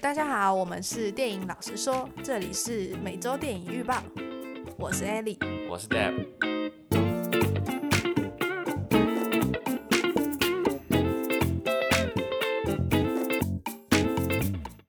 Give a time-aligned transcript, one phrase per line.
[0.00, 4.02] 大家好，我们是电影老实说，这里是每周电影预报，
[4.78, 5.36] 我是 Ellie，
[5.68, 6.26] 我是 Deb。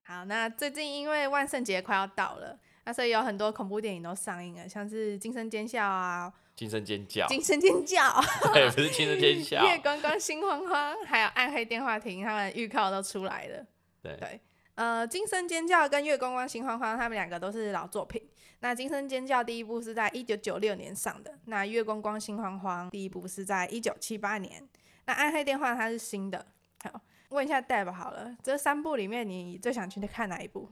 [0.06, 8.02] 好，那最近因为万圣节快要到了，那所以有很多恐怖电影都上映了，像是《惊声尖叫》啊，惊声尖叫，惊声尖叫，
[8.54, 13.66] 对，不是惊声尖叫， 月光光心慌慌，还有暗黑电话亭，他们预告都出来了，
[14.02, 14.16] 对。
[14.16, 14.40] 对。
[14.82, 18.20] 呃，惊声尖叫跟月光光心慌慌，他们两个都是老作品。
[18.62, 24.68] 那惊声尖叫第一部是在一九九六年上的，那月光光心慌慌第一部是在一九七八年。
[25.06, 26.48] 那暗黑电话它是新的。
[26.84, 30.68] 好，问一下 Deb 好了，这三部里面你最想去看哪一部？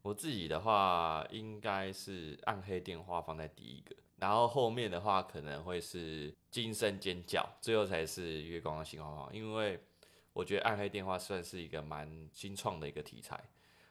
[0.00, 9.78] 我自己的话，应该是暗黑电话放在第一个，然后后面的话可能会是惊声尖叫，最后才是月光光心慌慌，因为。
[10.38, 13.42] 我觉得《暗黑电话》算是一个蛮新创的一个题材，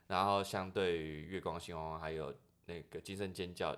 [0.08, 2.34] 然后相对于《月光心慌慌》还有
[2.68, 3.74] 那个《惊声尖叫》，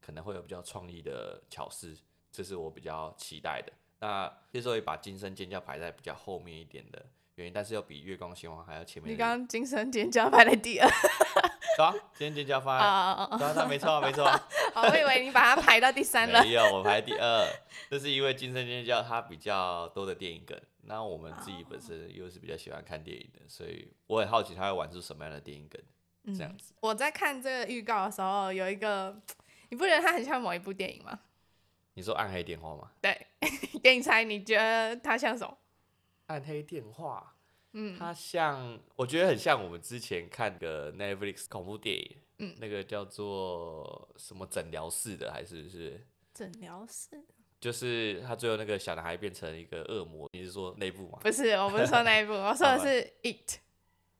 [0.00, 1.98] 可能会有比较创意的巧思，
[2.30, 3.72] 这是我比较期待的。
[3.98, 9.12] 那之所以把《惊声尖叫》排在比较后面一点的原因，但是又比《月光心慌慌》还要前面。
[9.12, 10.88] 你刚刚《惊声尖叫》排在第二。
[11.76, 12.84] 对啊，惊声尖叫放在。
[12.84, 13.66] 啊啊啊！
[13.66, 14.24] 没错没错。
[14.74, 16.40] 好，我以为你把它排到第三了。
[16.44, 17.46] 没有，我排第二。
[17.90, 20.58] 这是因为《惊声尖叫》它比较多的电影梗。
[20.88, 25.82] 那我们自己本身又是比较喜欢看电影的，所以我很好奇他会玩出什么样的电影梗，
[26.36, 26.72] 这样子。
[26.80, 29.20] 我在看这个预告的时候，有一个，
[29.68, 31.18] 你不觉得它很像某一部电影吗？
[31.94, 32.90] 你说《暗黑电话》吗？
[33.00, 33.26] 对，
[33.82, 35.58] 给你猜，你觉得它像什么？
[36.26, 37.34] 暗黑电话，
[37.78, 47.22] 嗯，它像，我觉得很像我们之前看的 Netflix 恐怖电影，嗯，那个叫做什么诊疗室的，还是是诊疗室？
[47.60, 51.18] 就是他最后那个小男孩变成一个恶魔，你是说那一部吗？
[51.20, 53.58] 不是，我不是说那一部，我说的是 It。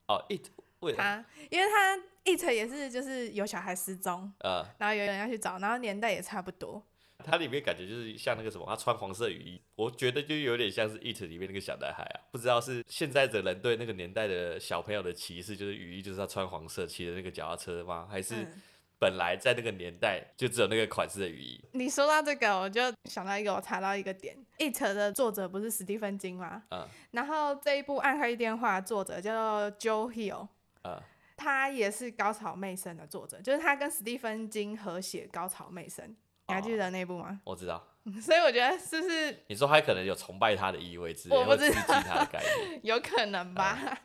[0.07, 0.49] 哦，It，
[0.81, 1.03] 为什么？
[1.03, 6.83] 他，因为他 It 也是就是有小孩失踪，呃，然后有人要去找，然后年代也差不多。
[7.25, 12.21] 它里面感觉就是像那个什么，他穿黄色雨衣，我觉得就有点像是 It 里面那个小男孩啊。
[12.31, 18.07] 不知道是现在的人对那个年代的小朋友的歧视，就是雨衣就是要穿黄色，骑的那个脚踏车吗？
[18.11, 18.35] 还是？
[18.37, 18.63] 嗯
[18.99, 21.63] 本来在那个年代就只有那个款式的雨衣。
[21.73, 24.35] 你说到这个，我就想到一个，我查到一个点。
[24.59, 26.63] It 的作者不是史蒂芬金吗？
[26.71, 26.89] 嗯。
[27.11, 29.35] 然后这一部《暗黑电话》作者叫
[29.71, 30.49] 做 Joe Hill。
[30.85, 30.99] 嗯。
[31.37, 36.03] 他也是《高潮妹生》的作者，就是他跟史蒂芬金合写《高潮魅声》，
[36.49, 37.41] 你还记得那部吗？
[37.45, 37.87] 我知道。
[38.23, 39.45] 所以我觉得是不是？
[39.49, 43.79] 你说他可能有崇拜他的意味之类，我不知道他的概念， 有可能吧。
[43.83, 43.97] 嗯、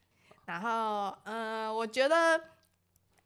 [0.46, 2.40] 然后，嗯、呃，我觉得。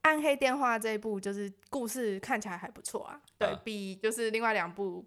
[0.04, 5.02] 暗黑电话这一部就是故事看起来还不错啊，对、嗯、比就是另外两部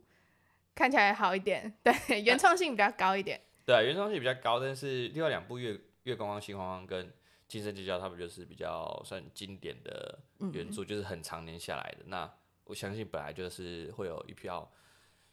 [0.74, 3.40] 看起来好一点，对，原创性比较高一点。
[3.64, 7.14] 对啊，原创性比较高，但是另外两部月月光光心慌慌跟
[7.48, 10.18] 惊声尖叫，他们就是比较算经典的
[10.52, 12.06] 原著，嗯、就是很常年下来的。
[12.08, 12.34] 那
[12.68, 14.72] 我相信本来就是会有一票。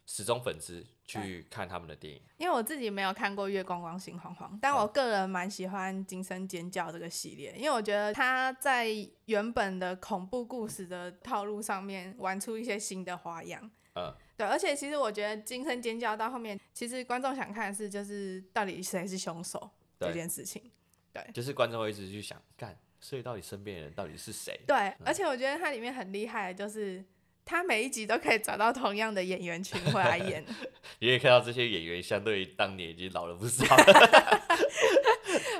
[0.06, 8.86] 始终粉丝去看他们的电影，因为我自己没有看过《月光光心慌慌》，但我个人蛮喜欢《惊声尖叫》这个系列，因为我觉得他在
[9.24, 13.70] 原本的恐怖故事的套路上面玩出一些新的花样。
[13.94, 20.70] 嗯，对，而且其实我觉得《惊声尖叫》到后面，其实观众想看的是就是到底谁是凶手这件事情。
[21.14, 24.60] 对，就是观众会一直去想，干，所以到底身边的人到底是谁？
[24.66, 27.02] 对，嗯、而且我觉得它里面很厉害的就是。
[27.44, 30.44] 他每一集都可以找到同样的演员群回来演，
[30.98, 33.64] 你可以看到这些演员相对于当年已经老了不少。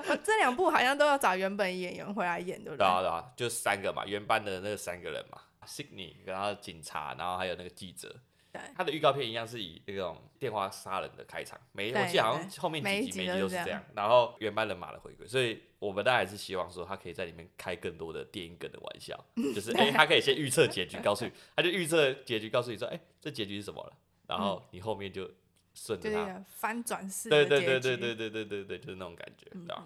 [0.09, 2.79] 我 这两部好像都要找原本演员回来演，对不对？
[2.79, 8.15] 对啊，对啊，就三个嘛，原班的那三个人嘛，Sydney，然后警察，然后还有那个记者。
[8.55, 19.19] 对，他的预告片一样是以那种电话杀人的开场，每我记得好像后面几集每集都是这样，然后原班人马的回归，所以我们大家还是希望说他可以在里面开更多的电影梗的玩笑，
[19.53, 23.93] 就是哎、欸，他可以先预测结局，告诉你，他就预测结局，告诉你说，哎、欸，这结局是什么了，
[24.29, 25.29] 然后你后面就
[25.75, 29.85] 顺着他翻转式，对对对对对对对对对，就是那种感觉，对吧？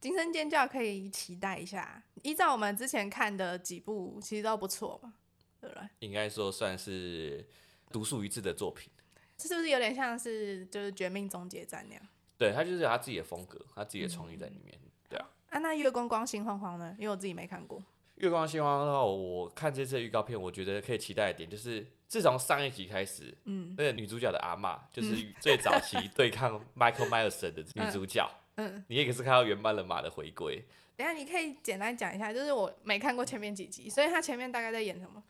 [0.00, 5.12] 惊声尖叫可以期待一下，依照我们之前看的几部，其实都不错嘛，
[5.60, 5.86] 对不对？
[5.98, 7.46] 应该说算是。
[7.90, 8.90] 独树一帜的作品，
[9.36, 12.02] 这是不是有点像是就是《绝命终结战》那样？
[12.36, 14.78] 对，他就是有他自己的风格，他自己的创意在里面。
[14.82, 15.28] 嗯、对啊。
[15.50, 16.94] 啊，那《月光光心慌慌》呢？
[16.98, 17.78] 因为我自己没看过。
[18.16, 30.64] 《月光心慌慌》的话，我看这次预告片，我觉得可以期待一点，就是自从上一集开始，嗯，那个女主角的阿嬷，就是最早期对抗 Michael Myers 的女主角，嗯，嗯你也可是看到原班人马的回归。
[30.96, 35.22] 等下，你可以简单讲一下，就是我没看过前面几集，所以他前面大概在演什么？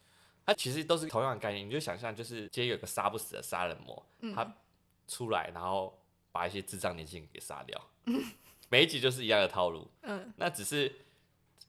[0.49, 4.51] 它其实都是同样的概念，你就想象就是今天有个杀不死的杀人魔，嗯、他
[5.07, 6.03] 出来然后
[6.33, 8.19] 把一些智障年轻人给杀掉，嗯、
[8.71, 9.87] 每一集就是一样的套路。
[10.05, 10.91] 嗯，那只是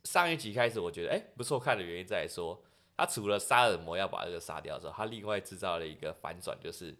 [0.05, 2.57] 上一集开始，我觉得哎、欸、不错看的原因在于说，
[2.95, 6.95] 他除了杀人魔要把这个杀掉之后，他另外制造了一个反转，就是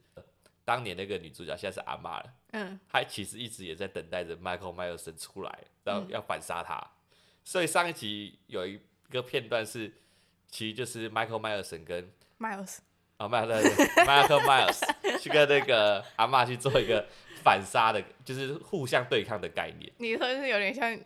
[0.65, 6.91] 当年那个女主角现在是阿妈了，嗯，她其实一直也在等待着 Michael Myers 出来，然后要反杀他，嗯、
[7.45, 8.77] 所以上一集有一
[9.09, 9.93] 个片段是，
[10.49, 12.77] 其实就是 Michael Myers 跟 Miles
[13.17, 14.79] 啊、哦，迈克 Michael Myers
[15.19, 17.07] 去跟那个阿妈去做一个
[17.43, 19.91] 反杀的，就是互相对抗的概念。
[19.97, 20.99] 你说是有点像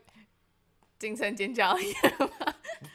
[0.99, 2.53] 精神尖叫一样吗？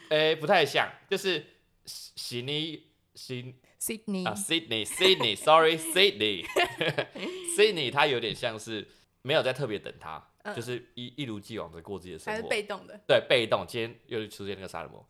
[0.09, 1.45] 哎、欸，不太像，就是
[1.85, 6.45] 悉尼悉 Sydney 啊，Sydney Sydney，Sorry，Sydney
[7.55, 8.87] Sydney，他有点像是
[9.21, 13.65] 没有在特别等他，嗯、就是一一如既往的过自己的生活，还是被动的，对，被动。
[13.67, 15.05] 今天又出现那个杀人魔，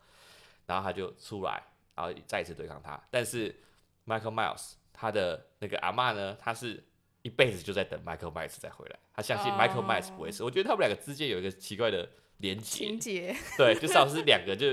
[0.70, 1.62] 然后他就出来，
[1.94, 3.54] 然后再一次对抗他，但是。
[4.06, 6.36] Michael Miles 他的那个阿嬷呢？
[6.40, 6.84] 他是
[7.22, 10.42] 一辈子就在等 Michael Myers 再回来，他相信 Michael Myers 不会死。
[10.42, 10.48] Oh.
[10.48, 14.66] 我觉得他们两个之间有一个奇怪的连结，情节，对，就像是两个就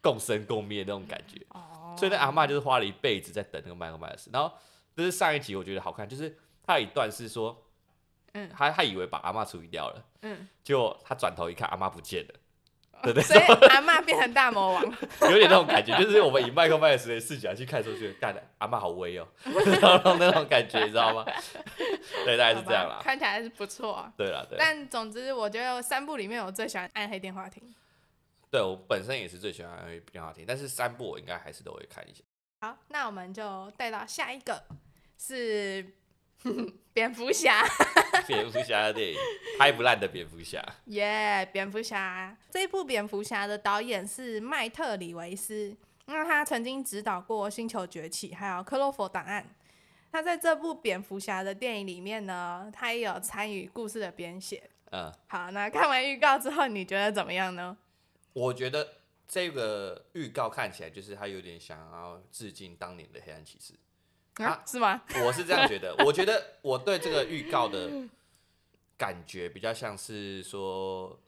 [0.00, 1.44] 共生共灭那种感觉。
[1.48, 1.98] Oh.
[1.98, 4.28] 所以那阿嬷就是花了一辈子在等那个 Michael Miles。
[4.32, 4.56] 然后
[4.94, 7.66] 这是上一集我觉得好看，就是他有一段是说，
[8.34, 12.34] 嗯，他他以为把阿嬷处理掉了，嗯，结果他转头一看，阿妈不见了。
[13.02, 14.84] 对对，所以阿妈变成大魔王，
[15.30, 21.24] 有点那种感觉，就是我们以麦克麦斯的视角去看出去，干的阿妈好威哦， 那种那种感觉，你知道吗？
[22.24, 22.98] 对，大概是这样啦。
[23.02, 24.12] 看起来还是不错啊。
[24.16, 24.58] 对啦，对。
[24.58, 27.62] 但总之，我觉得三部里面我最喜欢《暗黑电话亭》。
[28.50, 32.22] 对，我本身也是最喜欢《暗黑电话亭》，但是三部我应该还是都会看一下。
[32.60, 34.62] 好，那我们就带到下一个，
[35.18, 35.94] 是。
[36.92, 37.64] 蝙蝠侠，
[38.26, 39.18] 蝙蝠侠的电影
[39.58, 40.64] 拍不烂的蝙蝠侠。
[40.86, 45.76] 耶，蝙蝠侠这一部蝙蝠侠的导演是麦特李维斯，
[46.06, 49.42] 那他曾经指导过《星球崛起》还有《克洛佛档案》。
[50.10, 54.62] 他在这部蝙蝠侠的电影里面呢，他也有参与故事的编写。
[54.90, 57.76] 嗯，好，那看完预告之后，你觉得怎么样呢？
[58.32, 58.88] 我觉得
[59.28, 63.74] 这个预告看起来就是他有点想要致敬当年的黑暗骑士。
[64.38, 65.02] 啊，是吗？
[65.24, 65.94] 我是这样觉得。
[66.04, 67.90] 我觉得我对这个预告的
[68.96, 71.18] 感觉比较像是说，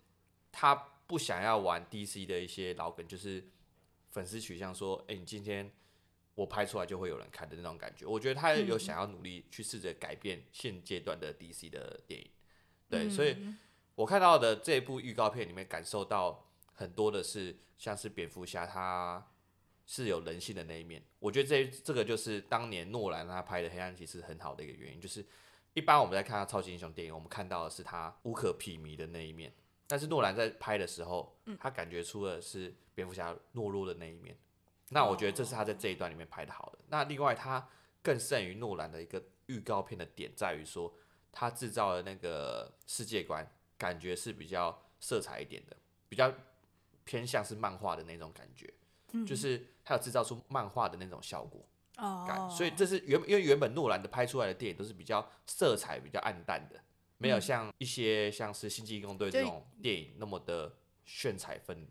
[0.52, 0.74] 他
[1.06, 3.44] 不想要玩 DC 的一些老梗，就是
[4.10, 5.70] 粉丝取向，说，哎，你今天
[6.34, 8.06] 我拍出来就会有人看的那种感觉。
[8.06, 12.30] 我觉得他有想要努力去试着改变现阶段的 DC 的电影。
[12.88, 13.36] 对，所以
[13.94, 19.26] 我看到的这部预告片里面，感受到很多的是像是蝙蝠侠他。
[19.92, 25.26] 是有人性的那一面，我觉得这这个就是当年诺兰他拍的《黑暗骑士》很好的一个原因，就是
[25.74, 29.52] 一般我们在看他超级英雄电影，我们看到的是他无可匹敌的那一面，
[29.88, 34.38] 但是诺兰在拍的时候，他感觉出的是蝙蝠侠懦弱的那一面，
[34.90, 36.78] 那我觉得这是他在这一段里面拍的好的。
[36.86, 37.68] 那另外他
[38.00, 40.94] 更胜于诺兰的一个预告片的点在于说，
[41.32, 43.44] 他制造的那个世界观
[43.76, 45.76] 感觉是比较色彩一点的，
[46.08, 46.32] 比较
[47.04, 48.72] 偏向是漫画的那种感觉。
[49.26, 51.60] 就是他有制造出漫画的那种效果
[52.26, 56.80] 感，所以这是原因为原本诺兰的拍出来的电影都是比较色彩比较暗淡的，
[57.18, 60.74] 没有像一些像是星际异攻队这种电影那么的
[61.04, 61.86] 炫彩分，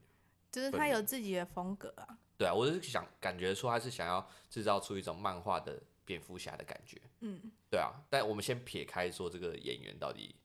[0.52, 2.18] 就是他有自己的风格啊。
[2.38, 7.00] 对啊，我是想感觉说他是想要制造出一种漫画的蝙蝠侠的感觉。
[7.20, 7.40] 嗯，
[7.70, 10.36] 对啊，但我们先撇开说这个演员到底。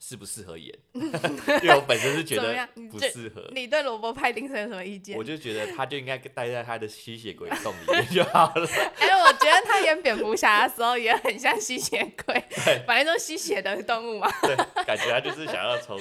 [0.00, 0.72] 适不适合演？
[0.94, 3.50] 因为我本身是觉得不适合。
[3.52, 5.16] 你对罗伯·派丁森有什么意见？
[5.16, 8.66] 我就觉得他就应该待在他的吸血鬼洞里面就好了。
[8.98, 12.34] 哎、欸，我觉得他演蝙蝠侠的时候也很像吸血鬼，
[12.64, 14.30] 对，反正都吸血的动物嘛。
[14.42, 15.98] 对，感觉他就是想要从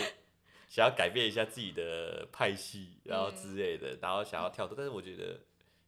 [0.67, 4.75] 想要改变一下自己的派系，然后之类的，然后想要跳脱。
[4.77, 5.39] 但是我觉得，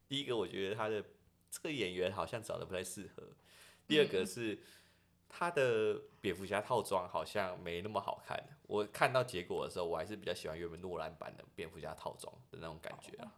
[0.08, 1.02] 第一个，我觉得他的
[1.50, 3.22] 这个演员好像找的不太适合。
[3.86, 4.58] 第二个是。
[5.30, 8.38] 他的蝙蝠侠套装好像没那么好看。
[8.66, 13.32] 我看到结果的时候，我还是比较喜欢原本诺兰版的蝙蝠侠套装的那种感觉啊。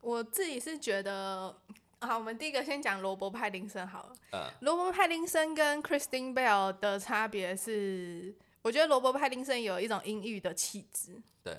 [0.00, 1.54] 我自己是觉得，
[2.00, 4.12] 好，我们第一个先讲罗伯·派丁森好了。
[4.32, 4.50] 嗯。
[4.60, 11.20] 罗伯·派丁森跟 Christine Bell 的差别是，我觉得罗伯·派丁森有一种阴郁的气质。
[11.44, 11.58] 对。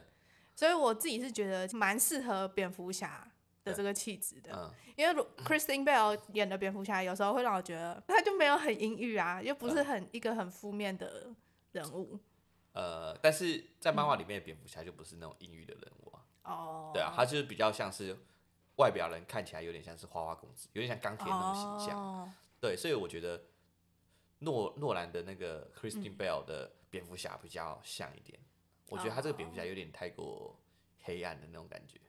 [0.55, 3.31] 所以我自己是觉得蛮适合蝙蝠侠
[3.63, 4.51] 的这个气质的。
[4.53, 4.71] 嗯。
[4.95, 11.33] 因为 Christine Bell 演的蝙蝠侠有时候会让我觉得他就没有很阴郁啊，又不是很一个很负面的
[11.71, 12.19] 人物。
[12.73, 16.25] 呃，但是在漫画里面的蝙蝠侠就不是那种阴郁的人物啊。
[16.43, 16.91] 哦。
[16.93, 18.17] 对啊，他就是比较像是
[18.77, 21.99] 外表人看起来有点像是花花公子，有点像钢铁那种形象。
[21.99, 22.31] 哦。
[22.59, 23.43] 对，所以我觉得
[24.39, 28.39] 诺诺兰的那个 Christine Bell 的蝙蝠侠比较像一点。
[28.89, 30.59] 我觉得他这个蝙蝠侠有点太过
[31.01, 31.99] 黑暗的那种感觉。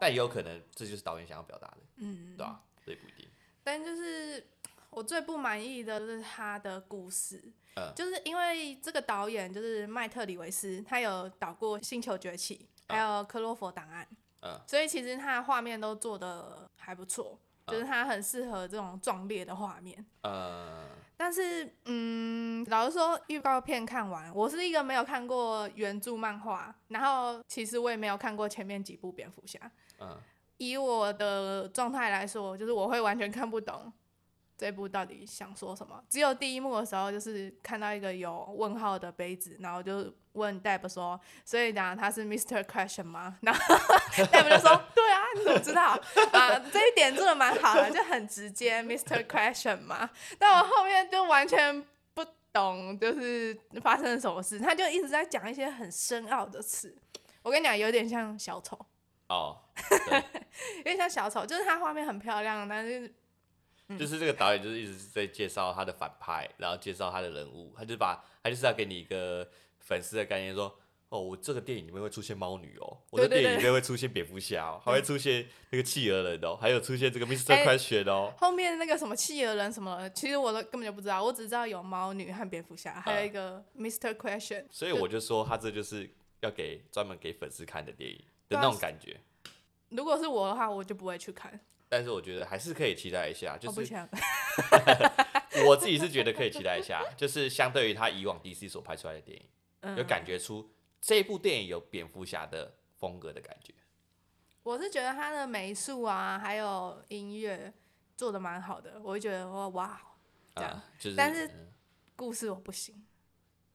[0.00, 2.62] 但也有可能这就是导演想要表达的，嗯，对吧？
[2.84, 3.28] 所以不一定。
[3.64, 4.46] 但就是
[4.90, 7.42] 我最不满意的是他的故事，
[7.74, 14.06] 嗯，就是因为这个导演就是麦特里维斯，他有导过《星球崛起》，还有《克洛佛档案》。
[14.42, 20.04] 嗯，所以其实他的画面都做的还不错，嗯，就是它很适合这种壮烈的画面。
[20.22, 29.58] 呃，但是，嗯，老实说，预告片看完，我是一个没有看过原著漫画，然后其实我也没有看过前面几部蝙蝠侠。
[30.00, 30.16] 嗯，
[30.58, 33.92] 以我的状态来说，就是我会完全看不懂。
[34.58, 36.02] 这部到底想说什么？
[36.08, 42.62] 只有第一幕的时候，就是看到一个有问号的杯子，然后就问 Deb 说：“所以讲他是 Mr.
[42.62, 43.60] Question 吗？”然后
[44.16, 45.05] Deb 就说：“对啊，
[45.36, 45.98] 你怎么知道？
[46.32, 49.24] 啊，这一点做的蛮好的，就很直接，Mr.
[49.26, 54.58] Question 嘛。”但我后面就完全不懂，就是发生了什么事。
[54.58, 56.96] 他就一直在讲一些很深奥的词。
[57.42, 58.78] 我跟你讲，有点像小丑
[59.28, 59.58] 哦，
[60.78, 63.12] 有点像小丑，就是他画面很漂亮，但是。
[63.96, 70.76] 就是这个导演就是一直在介绍他的反派，然后介绍他的人物，他就把他就是要给你一个粉丝的概念，说
[71.08, 77.64] 哦，我这个电影里面会出现猫女哦，我的电影里面会出现蝙蝠侠哦，还会出现那个企鹅人哦，还有出现这个 Mr.
[77.64, 78.40] Question 哦、欸。
[78.40, 84.14] 后面那个什么企鹅人什么，其实我都根本就不知道，我只知道有猫女和蝙蝠侠，还有一个 Mr.
[84.14, 84.64] Question。
[84.70, 86.10] 所以我就说他这就是
[86.40, 88.16] 要给专门给粉丝看的电影
[88.48, 89.20] 的那种感觉。
[89.90, 91.60] 如果是我的话，我就不会去看。
[91.88, 93.80] 但是我觉得还是可以期待一下，就是
[95.62, 99.44] 我，我自己是觉得可以期待一下，就是相对于他以往 DC 所拍出来的电影，
[99.82, 100.68] 嗯、有感觉出
[101.06, 103.72] 这部电影有蝙蝠侠的风格的感觉。
[104.64, 107.72] 我是觉得他的美术啊，还有音乐
[108.16, 110.00] 做的蛮好的，我会觉得哇哇
[110.56, 111.14] 这样、嗯就是。
[111.14, 111.48] 但是
[112.16, 113.06] 故事我不行。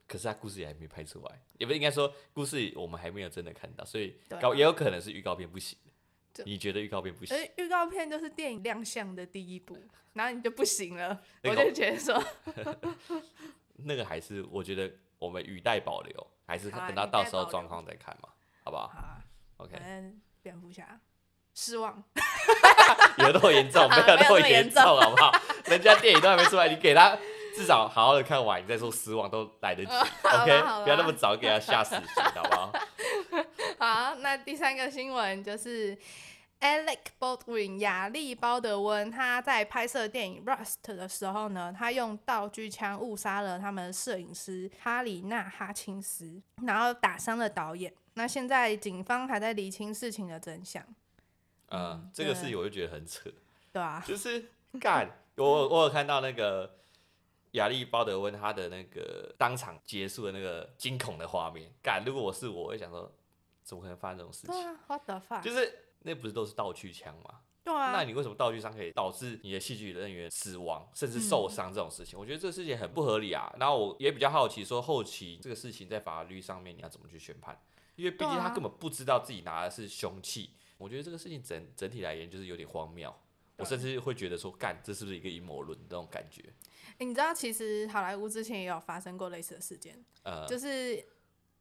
[0.05, 5.79] 可是他故事也还没拍出来，也不应该说故事我们还没有真的看到，所以高也有可能是预告片不行。
[6.43, 7.37] 你觉得预告片不行？
[7.37, 9.77] 而预告片就是电影亮相的第一步，
[10.11, 11.23] 然后你就不行了。
[11.43, 12.21] 那个、我就觉得说，
[13.85, 18.27] 那个还是我觉得我们语带保留，还是等到到时候状况再看嘛，
[18.65, 18.91] 好不好？
[18.93, 19.17] 好啊
[19.55, 19.71] ，OK。
[20.41, 20.99] 蝙蝠侠
[21.55, 22.03] 失望，
[23.19, 23.87] 有那么严重？
[23.89, 25.31] 没有那么严重，好不好？
[25.67, 27.15] 人家电影都还没出来，你给他
[27.55, 29.91] 至少好好的看完，你再说失望都来得及。
[29.93, 32.73] OK，不要那么早给他吓死刑，好不好？
[33.79, 35.97] 好，那第三个新闻就是
[36.61, 47.91] Alec Baldwin 亚历鲍德温，他在拍摄电影《Rust》的时候呢，他用道具枪误杀了他们的摄影师哈里纳哈钦斯，然后打伤了导演。
[48.13, 50.83] 那现在警方还在厘清事情的真相。
[51.69, 53.29] 嗯，嗯这个事情我就觉得很扯。
[53.73, 54.45] 对啊，就是
[54.79, 56.77] 干，我我有看到那个
[57.53, 61.71] 亚历鲍德温他的那个当场结束的那个惊恐的画面。
[61.81, 63.11] 干，如果我是我，我会想说。
[63.63, 64.55] 怎么可能发生这种事情？
[64.55, 65.41] 对啊，What the fuck？
[65.43, 67.41] 就是那不是都是道具枪吗？
[67.63, 67.91] 对啊。
[67.91, 72.17] 那你为什么道具枪可以导致你的戏剧人员死亡，甚至受伤这种事情？
[72.17, 72.19] 嗯。
[72.19, 73.53] 我觉得这个事情很不合理啊。
[73.59, 77.61] 然后我也比较好奇，说后期这个事情在法律上面你要怎么去宣判？
[77.95, 80.55] 因为毕竟他根本不知道自己拿的是凶器。
[80.77, 83.13] 我觉得这个事情整整体来言就是有点荒谬。
[83.57, 86.41] 我甚至会觉得说，干，这是不是一个阴谋论这种感觉？
[86.97, 91.05] 欸，你知道，其实好莱坞之前也有发生过类似的事件，呃，就是。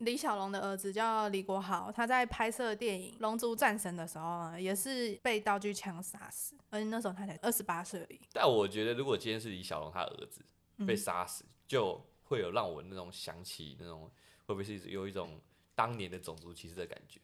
[0.00, 8.20] 李小龙的儿子叫李国豪，他在拍摄电影《龙珠战神》的时候呢，也是被道具枪杀死，而且那时候他才二十八岁而已。
[8.32, 10.42] 但我觉得，如果今天是李小龙他儿子
[10.86, 14.10] 被杀死，嗯，就会有让我那种想起那种
[14.46, 15.38] 会不会是有一种
[15.74, 17.20] 当年的种族歧视的感觉？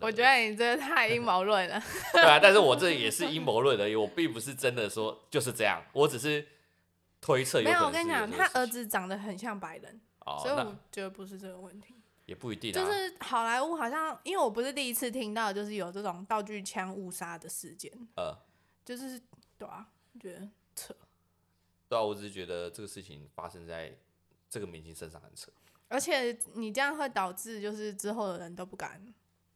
[0.00, 1.78] 我觉得你这太阴谋论了。
[2.14, 6.46] 对啊，但是我这也是阴谋论而已，我并不是真的说就是这样，我只是
[7.20, 7.60] 推测。
[7.62, 11.94] 没有，我跟你讲，他儿子长得很像白人，哦，所以我觉得不是这个问题。
[12.26, 17.92] 也不一定，就是好莱坞好像，因为我不是第一次听到，就是有这种道具枪误杀的事件。
[18.16, 18.34] 呃，
[18.84, 19.20] 就是
[19.58, 20.94] 对啊，觉得扯。
[21.88, 23.98] 对啊，我只是觉得这个事情发生在
[24.48, 25.52] 这个明星身上很扯。
[25.88, 29.14] 而且你这样会导致，就是之后的人都不敢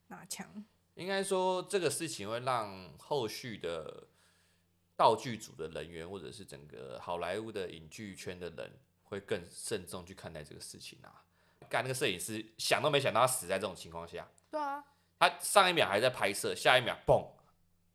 [0.08, 0.64] 拿枪。
[0.94, 4.08] 应该说，这个事情会让后续的
[4.94, 8.72] 道具组的人员，或者是整个好莱坞的影剧圈的人，
[9.04, 11.24] 会更慎重去看待这个事情啊。
[11.68, 14.26] 干那个摄影师想都没想到他死在这种情况下。
[14.50, 14.84] 对啊，
[15.18, 17.26] 他上一秒还在拍摄，下一秒嘣，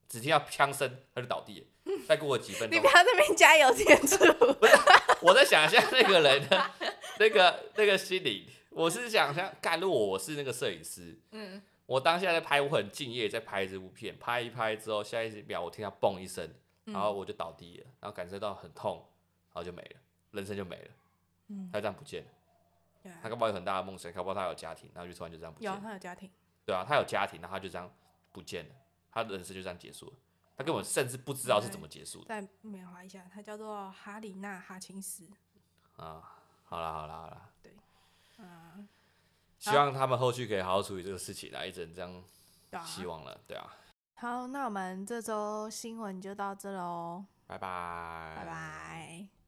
[0.07, 1.67] 只听到枪声他就倒地了。
[2.07, 4.17] 再过了几分钟，你不要在那边加油添醋。
[4.55, 4.73] 不是，
[5.21, 6.71] 我在想象那个人的
[7.19, 8.49] 那个那个心理。
[8.69, 16.49] 我是想象，干如果我是那个摄影师，嗯，我当下在拍，我很敬业在拍这部片，拍一拍之后，下一秒我听到嘣一声，
[16.85, 18.95] 然后我就倒地了，然后感受到很痛，
[19.53, 19.99] 然后就没了，
[20.31, 20.89] 人生就没了，
[21.49, 22.29] 嗯，他就这样不见了。
[23.21, 25.77] 他搞不好有很大的梦想，搞不好他有家庭，然后就突然就这样不见了。
[25.77, 26.31] 有，他有家庭。
[26.65, 27.91] 对啊，他有家庭，然后他就这样
[28.31, 28.75] 不见了，
[29.11, 30.13] 他的人生就这样结束了。
[30.55, 32.25] 他根本甚至不知道是怎么结束的。
[32.25, 35.27] 再缅怀一下，他叫做哈里娜哈钦斯。
[35.97, 37.49] 啊，好啦好啦好啦。
[37.61, 37.75] 对，
[38.37, 38.77] 啊，
[39.59, 42.23] 希望他们后续可以好好处理这个事情啊，一直这样，
[42.85, 43.75] 希望了，对啊。
[44.15, 49.42] 好，那我们这周新闻就到这喽，拜拜拜拜。